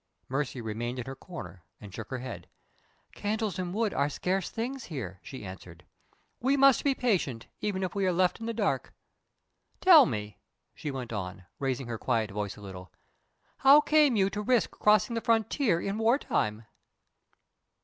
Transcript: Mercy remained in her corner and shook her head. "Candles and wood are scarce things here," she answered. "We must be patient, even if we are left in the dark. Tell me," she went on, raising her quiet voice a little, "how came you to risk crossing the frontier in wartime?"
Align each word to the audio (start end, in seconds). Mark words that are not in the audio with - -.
Mercy 0.27 0.61
remained 0.61 0.97
in 0.97 1.05
her 1.05 1.13
corner 1.15 1.63
and 1.79 1.93
shook 1.93 2.09
her 2.09 2.17
head. 2.17 2.47
"Candles 3.13 3.59
and 3.59 3.71
wood 3.71 3.93
are 3.93 4.09
scarce 4.09 4.49
things 4.49 4.85
here," 4.85 5.19
she 5.21 5.45
answered. 5.45 5.85
"We 6.39 6.57
must 6.57 6.83
be 6.83 6.95
patient, 6.95 7.45
even 7.59 7.83
if 7.83 7.93
we 7.93 8.07
are 8.07 8.11
left 8.11 8.39
in 8.39 8.47
the 8.47 8.51
dark. 8.55 8.95
Tell 9.79 10.07
me," 10.07 10.39
she 10.73 10.89
went 10.89 11.13
on, 11.13 11.45
raising 11.59 11.85
her 11.85 11.99
quiet 11.99 12.31
voice 12.31 12.57
a 12.57 12.61
little, 12.61 12.91
"how 13.57 13.79
came 13.79 14.15
you 14.15 14.31
to 14.31 14.41
risk 14.41 14.71
crossing 14.71 15.13
the 15.13 15.21
frontier 15.21 15.79
in 15.79 15.99
wartime?" 15.99 16.65